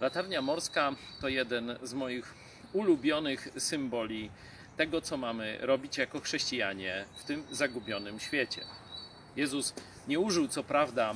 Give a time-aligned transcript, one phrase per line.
[0.00, 2.34] Latarnia morska to jeden z moich
[2.72, 4.30] ulubionych symboli
[4.76, 8.60] tego, co mamy robić jako chrześcijanie w tym zagubionym świecie.
[9.36, 9.74] Jezus
[10.08, 11.14] nie użył co prawda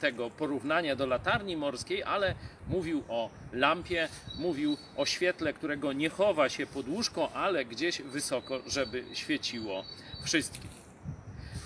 [0.00, 2.34] tego porównania do latarni morskiej, ale
[2.68, 4.08] mówił o lampie,
[4.38, 9.84] mówił o świetle, którego nie chowa się pod łóżko, ale gdzieś wysoko, żeby świeciło
[10.24, 10.68] wszystkim.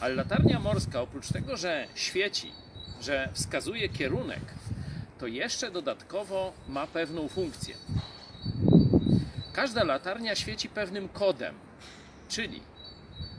[0.00, 2.52] Ale latarnia morska, oprócz tego, że świeci,
[3.00, 4.42] że wskazuje kierunek,
[5.22, 7.76] to jeszcze dodatkowo ma pewną funkcję.
[9.52, 11.54] Każda latarnia świeci pewnym kodem,
[12.28, 12.62] czyli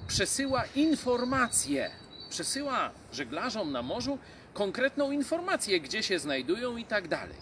[0.07, 1.91] przesyła informacje,
[2.29, 4.19] przesyła żeglarzom na morzu
[4.53, 7.37] konkretną informację, gdzie się znajdują i tak dalej.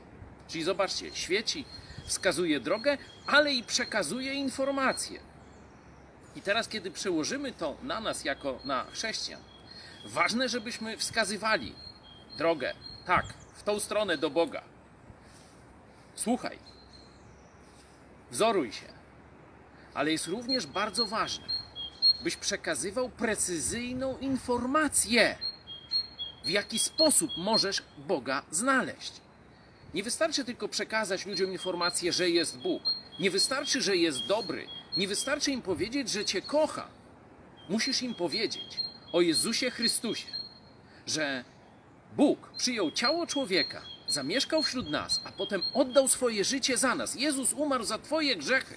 [0.48, 1.66] Czyli zobaczcie, świeci,
[2.06, 5.20] wskazuje drogę, ale i przekazuje informacje.
[6.36, 9.42] I teraz, kiedy przełożymy to na nas jako na chrześcijan,
[10.06, 11.76] ważne, żebyśmy wskazywali
[12.38, 12.74] drogę,
[13.06, 14.62] tak, w tą stronę do Boga.
[16.16, 16.58] Słuchaj,
[18.32, 18.86] wzoruj się,
[19.94, 21.48] ale jest również bardzo ważne,
[22.24, 25.38] byś przekazywał precyzyjną informację,
[26.46, 29.14] w jaki sposób możesz Boga znaleźć.
[29.94, 32.84] Nie wystarczy tylko przekazać ludziom informację, że jest Bóg.
[33.20, 34.68] Nie wystarczy, że jest dobry.
[34.98, 36.88] Nie wystarczy im powiedzieć, że Cię kocha.
[37.70, 38.78] Musisz im powiedzieć
[39.12, 40.28] o Jezusie Chrystusie,
[41.06, 41.44] że
[42.18, 47.16] Bóg przyjął ciało człowieka, zamieszkał wśród nas, a potem oddał swoje życie za nas.
[47.16, 48.76] Jezus umarł za Twoje grzechy.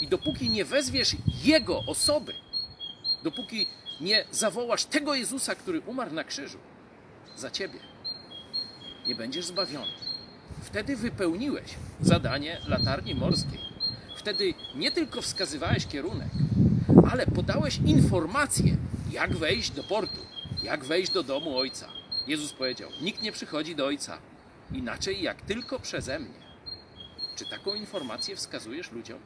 [0.00, 2.34] I dopóki nie wezwiesz Jego osoby,
[3.22, 3.66] dopóki
[4.00, 6.58] nie zawołasz tego Jezusa, który umarł na krzyżu
[7.36, 7.78] za Ciebie,
[9.06, 9.92] nie będziesz zbawiony.
[10.62, 13.60] Wtedy wypełniłeś zadanie latarni morskiej.
[14.16, 16.28] Wtedy nie tylko wskazywałeś kierunek,
[17.10, 18.76] ale podałeś informację,
[19.10, 20.20] jak wejść do portu,
[20.62, 22.01] jak wejść do domu Ojca.
[22.26, 24.18] Jezus powiedział: Nikt nie przychodzi do Ojca
[24.72, 26.42] inaczej jak tylko przeze mnie.
[27.36, 29.18] Czy taką informację wskazujesz ludziom?